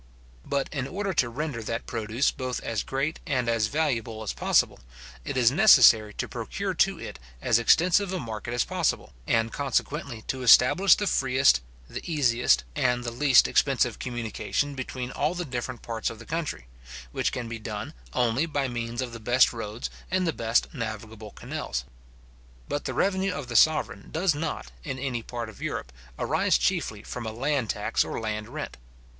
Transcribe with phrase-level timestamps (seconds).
[0.47, 4.79] But in order to render that produce both as great and as valuable as possible,
[5.23, 10.23] it is necessary to procure to it as extensive a market as possible, and consequently
[10.23, 15.83] to establish the freest, the easiest, and the least expensive communication between all the different
[15.83, 16.65] parts of the country;
[17.11, 21.29] which can be done only by means of the best roads and the best navigable
[21.29, 21.85] canals.
[22.67, 27.03] But the revenue of the sovereign does not, in any part of Europe, arise chiefly
[27.03, 28.77] from a land tax or land rent.